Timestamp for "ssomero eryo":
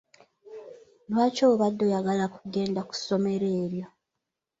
2.99-3.87